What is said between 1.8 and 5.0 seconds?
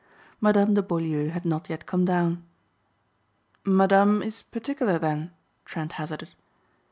come down. "Madame is particular